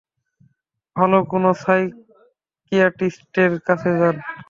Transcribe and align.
ভাল 0.95 1.11
কোনো 1.31 1.49
সাইকিয়াট্রিস্টের 1.61 3.51
কাছে 3.67 3.89
যান। 3.99 4.15